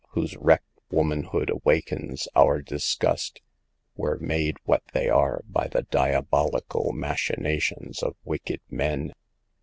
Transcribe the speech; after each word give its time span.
whose 0.13 0.35
wrecked 0.37 0.79
womanhood 0.89 1.51
awakens 1.51 2.27
our 2.35 2.59
dis 2.59 2.95
gust, 2.95 3.39
were 3.95 4.17
made 4.17 4.57
what 4.63 4.81
they 4.93 5.07
are 5.07 5.43
by 5.47 5.67
the 5.67 5.83
diabol 5.91 6.49
ical 6.53 6.91
machinations 6.91 8.01
of 8.01 8.15
wicked 8.23 8.61
men 8.67 9.13